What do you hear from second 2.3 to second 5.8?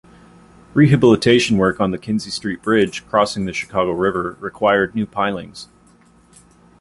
Street Bridge crossing the Chicago River required new pilings.